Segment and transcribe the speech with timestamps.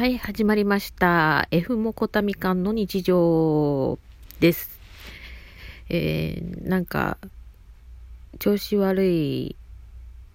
[0.00, 1.46] はい、始まりました。
[1.50, 3.98] F モコタミカンの日常
[4.40, 4.80] です。
[5.90, 7.18] えー、なんか、
[8.38, 9.56] 調子悪い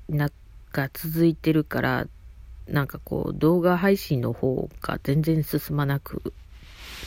[0.07, 0.29] な
[0.71, 2.07] が続いてるから、
[2.67, 6.21] なんかこう、動画配信の方が全然進まなく、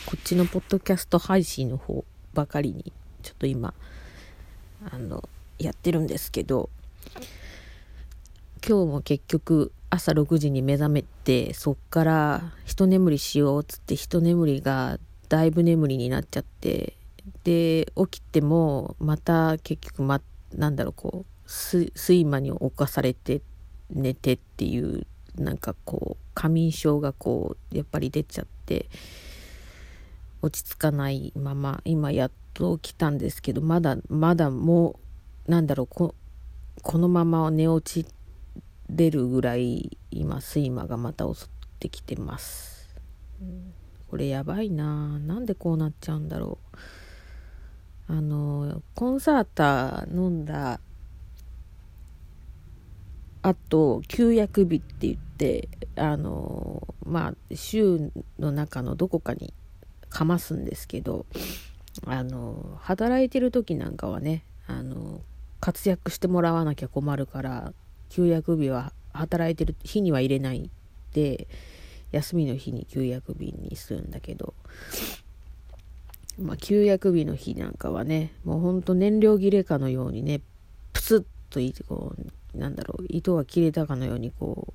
[0.05, 2.91] こっちのポッドキャスト配信の方ばかりに、
[3.23, 3.73] ちょっと今、
[4.91, 5.29] あの、
[5.59, 6.69] やってるんですけど、
[8.65, 14.99] 今日も結局朝6時に目覚めてそっから一眠りしようっつって一眠りが
[15.29, 16.93] だいぶ眠りになっちゃって
[17.43, 20.21] で起きてもまた結局ま
[20.53, 23.41] なんだろうこうす睡魔に侵されて
[23.89, 28.87] 寝てっていうなんかこう過眠症がこうやっぱり出ちゃって
[30.41, 34.99] 落ち着かないまま今やっと起きたんですけどまだまだも
[35.47, 36.13] うなんだろうこ
[36.81, 38.07] このまま寝落ち
[38.89, 41.47] 出るぐらい今睡魔がまた襲っ
[41.79, 42.89] てきてます、
[44.09, 45.19] これやばいな。
[45.19, 46.77] なんでこうなっちゃうんだろう。
[48.11, 50.79] あのコンサーター飲んだ
[53.43, 59.53] あと休薬日って言ってあのまあ週の中のどこかに
[60.09, 61.27] かますんですけど
[62.07, 65.21] あの働いてる時なんかはねあの
[65.59, 67.73] 活躍してもらわなきゃ困るから
[68.09, 70.69] 休薬日は働いてる日には入れない
[71.13, 71.47] で
[72.11, 74.53] 休みの日に休薬日にするんだけど、
[76.39, 80.41] まあ、休薬日の日なんかはねもうほんと燃料切れかのようにね
[80.93, 84.73] プツッといこうなんだろう糸が切れたかのようにこ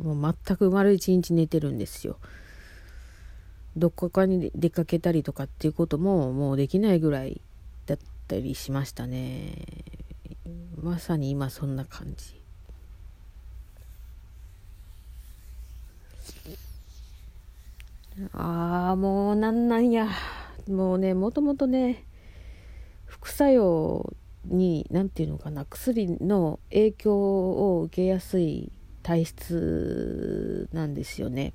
[0.00, 2.16] うもう全く丸一日寝てるんですよ。
[3.76, 7.40] どこかに出かけたりとかっていうことももうできないぐらい
[7.86, 7.98] だっ
[8.28, 9.52] たりしましたね。
[10.82, 12.44] まさに今そんな感じ。
[18.32, 20.08] ああ、もうなんなんや。
[20.68, 22.04] もうね、もともとね、
[23.06, 24.14] 副作用
[24.46, 28.70] に、なんていうのかな、薬の影響を受けやすい
[29.02, 31.52] 体質なんですよね。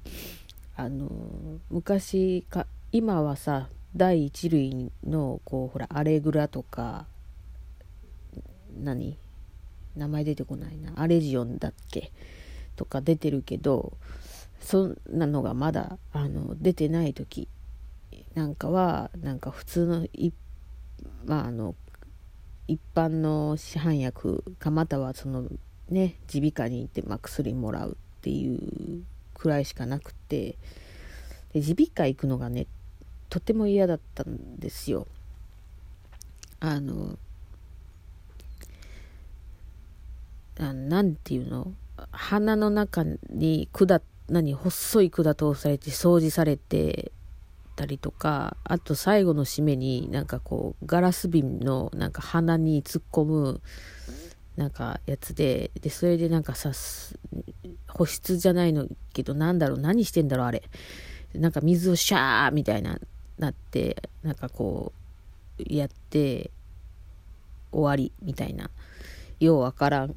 [0.75, 1.09] あの、
[1.69, 7.05] 昔か、今はさ、第一類の、こう、ほら、アレグラとか、
[8.79, 9.17] 何？
[9.95, 10.93] 名前出てこないな。
[10.95, 12.11] アレジオンだっけ？
[12.75, 13.93] とか出てるけど
[14.59, 17.47] そんなのがまだあの出てない時。
[18.35, 20.31] なんかはなんか普通のい
[21.25, 21.75] まああの
[22.67, 25.43] 一般の市販薬かまたはその
[25.89, 29.03] ね耳鼻科に行って、まあ、薬もらうっていう
[29.33, 30.57] くらいしかなくて。
[31.51, 32.67] 耳鼻科行くのがね
[33.27, 35.07] とても嫌だったんですよ。
[36.59, 37.17] あの
[40.59, 41.73] あなんていうの？
[42.11, 47.11] 鼻の中に管何細い管通されて掃除されて
[47.75, 53.61] たりとかあと最後の締めになんかこうガラス瓶のなんか鼻に突っ込む
[54.55, 56.71] なんかやつででそれでなんかさ
[57.87, 59.79] 保湿じゃないのけどなんだろう？
[59.79, 60.47] 何してんだろう？
[60.47, 60.63] あれ。
[61.33, 62.99] なんか水をシャーみたいな
[63.37, 64.91] なってなんかこ
[65.59, 66.51] うやって
[67.71, 68.69] 終わりみたいな。
[69.39, 70.15] ようわからん。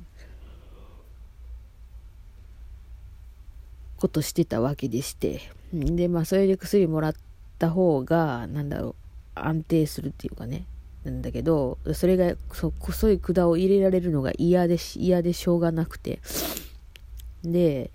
[4.02, 7.14] ことしてたわけでしてでまあそれで薬もらっ
[7.60, 8.94] た方がなんだろう
[9.36, 10.66] 安定するっていうかね
[11.04, 16.18] なんだけどそれがそ細い管を入れられるのが嫌で嫌でしょうがなくて
[17.44, 17.92] で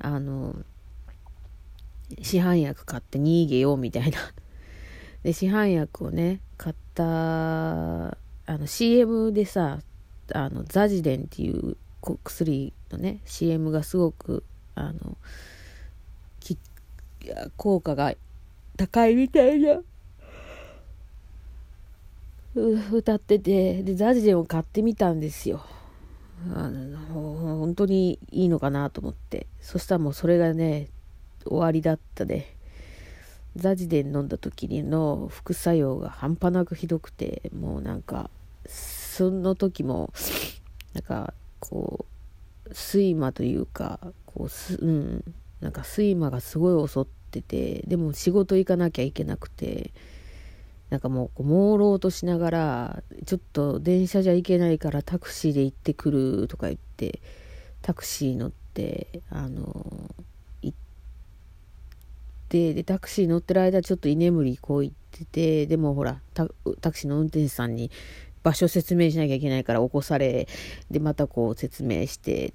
[0.00, 0.56] あの
[2.20, 4.18] 市販薬買って逃げようみたいな。
[5.22, 8.16] で市販薬をね買ったあ
[8.48, 9.78] の CM でさ
[10.32, 11.76] あのザジデンっていう
[12.24, 14.42] 薬のね CM がすごく
[14.74, 15.16] あの
[16.40, 16.58] き
[17.56, 18.14] 効果が
[18.76, 19.80] 高いみたいな。
[22.56, 25.64] 歌っててでザジデンを買ってみたんですよ。
[26.54, 29.46] あの本当にいいのかなと思って。
[29.60, 30.88] そしたらもうそれがね
[31.44, 32.54] 終わりだったで
[33.56, 38.30] ザジデン飲んだ時にの副作用が半端なくひどくてもうなんか
[38.66, 40.12] その時も
[40.92, 42.13] なんかこう
[42.70, 45.34] 睡魔というかこうすうん。
[45.64, 49.92] なんか睡魔がすごい襲っててでも仕事行かなきゃいけなくて
[50.90, 57.20] なんかもう朦朧としながらちょっと電車じゃ行けないからタクシーで行ってくるとか言って
[57.80, 60.14] タクシー乗ってあの
[60.60, 60.76] 行っ
[62.50, 67.90] てでタクシー乗ってる間ちょっと居眠りこう行っててでもほらタクシーの運転手さんに
[68.44, 70.46] 場所説明しなきゃいけないから起こされ
[70.90, 72.54] でまたこう説明してって。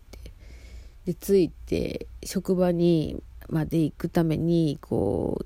[1.06, 5.46] で着いて職場にまで行くためにこう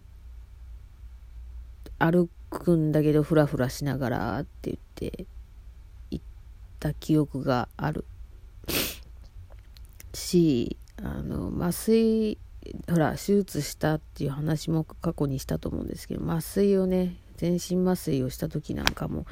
[2.00, 5.26] 歩くんだけどフラフラしながらって言って
[6.12, 6.26] 行っ
[6.80, 8.04] た記憶がある。
[10.14, 12.38] しあの麻酔
[12.90, 19.26] ほら手術したっていう話も過去にしたと思うんですけど麻酔をね全身麻酔をした時なんかも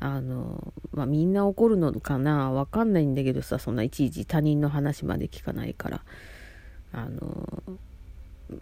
[0.00, 2.52] あのまあみんな怒るのかな？
[2.52, 6.04] わかんないんだけどさそんないちいち他人の話まで聞かないから。
[6.96, 7.62] あの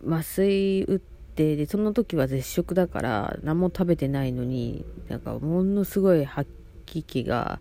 [0.09, 6.51] 麻酔打ってでその時は絶食だから何も食べてないのになんかものすごい吐
[6.87, 7.61] き気が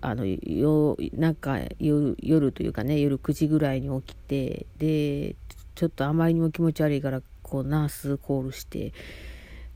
[0.00, 5.36] あのよなんか夜夜というかね夜9時ぐらいに起きてで
[5.76, 8.92] ちょっとあまりにも気持ち悪いからこうナースコールして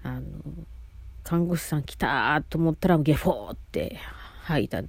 [0.02, 0.22] あの
[1.24, 3.98] 看護師さん来たと思ったらゲフォーって
[4.42, 4.82] 吐いた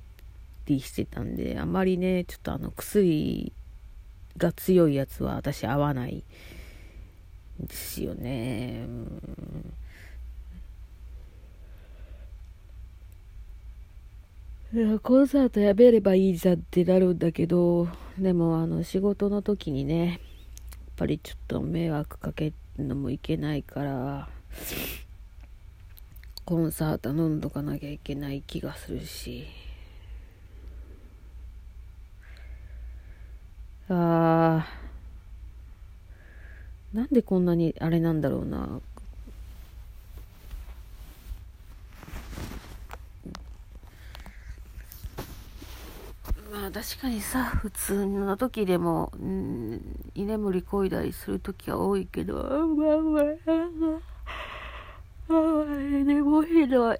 [0.65, 3.51] りしてたんであまりねちょっとあの薬
[4.37, 6.23] が強いやつは私合わない
[7.59, 8.85] ですよね。
[15.03, 17.87] コンサートやめればいいじゃんってなるんだけど
[18.17, 20.19] でもあの仕事の時にねやっ
[20.95, 24.29] ぱりちょっと迷惑かけるのもいけないから
[26.45, 29.47] コンサート飲んどかなきゃいけない気がするし。
[33.89, 36.97] あー。
[36.97, 38.81] なんでこんなにあれなんだろうな。
[46.51, 49.81] まあ確かにさ普通の時でも、うん、
[50.13, 52.37] 居眠りこいだりする時は多いけど。
[52.37, 54.12] ああああ寝も
[56.43, 56.97] ひどい。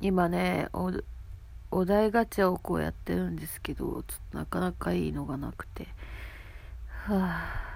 [0.00, 0.92] 今ねお
[1.70, 5.88] お題ガチャをこうやってるんですけどちょっとなかなかいいのがなくて。
[6.88, 7.16] は
[7.70, 7.73] あ。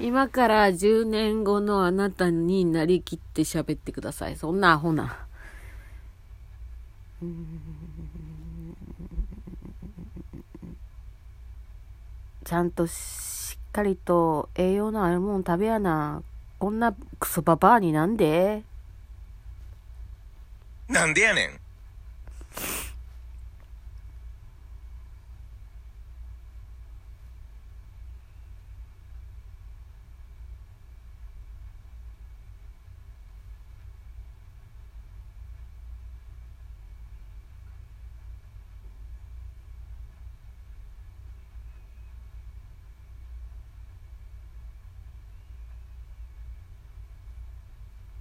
[0.00, 4.36] 今から10年後のあなたになりきって喋ってください。
[4.36, 5.26] そんなアホな。
[12.44, 16.22] ちゃんとしっかりと栄養のあるもん食べやな。
[16.58, 18.62] こんなクソババアになんで？
[20.88, 21.60] なんでやねん。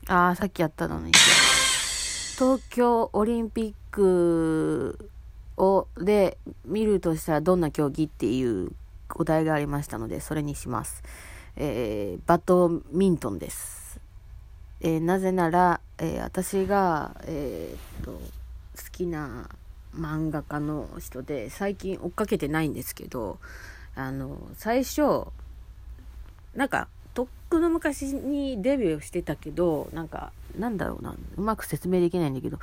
[0.08, 1.12] ああ、さっきやったのに。
[2.38, 5.10] 東京オリンピック
[5.58, 8.72] を、で、見るとしたらどんな競技っていう
[9.16, 11.04] お題がありましたので、それにします。
[11.56, 14.00] えー、バドミントンです。
[14.82, 18.20] えー、なぜなら、えー、私が、えー、っと、好
[18.92, 19.50] きな
[19.98, 23.40] 漫画家の人で最近追っかけてないんですけど
[23.96, 25.28] あの最初
[26.56, 26.88] なんか
[27.18, 31.16] とっくの昔にデビューしてたけどなんかなんだろうな。
[31.36, 32.60] うまく説明できないんだけど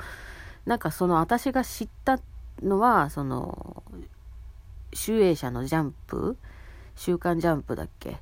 [0.65, 2.21] なんかその私が知った
[2.63, 3.83] のはその
[4.93, 6.37] 集英社のジャンプ
[6.95, 8.15] 週刊ジャンプだっけ？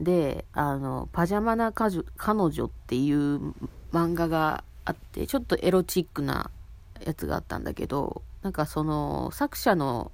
[0.00, 3.52] であのパジャマな彼女っていう
[3.92, 6.50] 漫画があってちょっとエロチックな
[7.04, 10.10] やつがあったんだけどなんかその作者の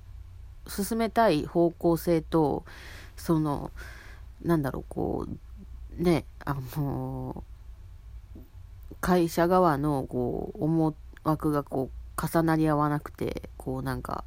[0.66, 2.64] 進めたい方向性と
[3.16, 3.70] その
[4.42, 5.36] なんだろうこう
[6.00, 7.44] ねあの
[9.00, 14.24] 会社側のこう思惑がこう重なり合わなくてこうなんか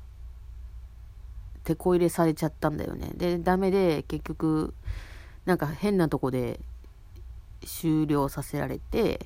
[1.64, 3.12] 手こ入れされちゃったんだよね。
[3.16, 4.74] でダメで結局
[5.46, 6.60] なんか変なとこで
[7.66, 9.26] 終了させられて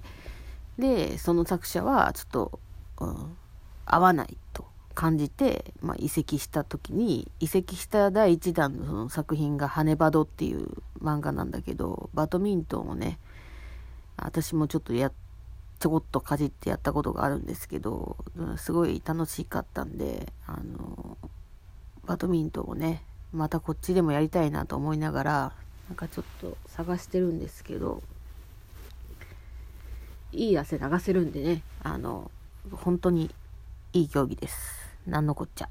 [0.78, 2.60] でその作者はちょっと、
[3.00, 3.38] うん、
[3.86, 4.66] 合わないと。
[4.98, 13.20] 感じて、まあ、移籍した時に移籍した第1弾のその作品が「ハネバド」っていう漫画なんだけどバドミントンをね
[14.16, 15.12] 私もちょっとや
[15.78, 18.18] ちょこっとかじってやったことがあるんですけど、
[18.58, 21.16] すごい楽しかったんであの
[22.08, 25.54] バドミントンをねまたこっちでもやりたいなと思いながら
[25.90, 28.02] なんかちょっと探してるんですけど
[30.32, 32.32] いい汗流せるんでねあの
[32.72, 33.30] 本当に
[33.94, 34.87] いい競技です。
[35.08, 35.70] なんのこっちゃ。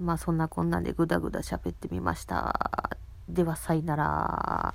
[0.00, 2.98] まあそんなこんなんでぐだぐだ喋ってみました。
[3.28, 4.74] ではさいなら。